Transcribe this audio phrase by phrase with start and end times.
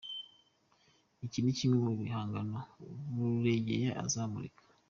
[1.25, 2.57] Iki ni kimwe mu bihangano
[3.13, 4.61] Buregeya azamurika.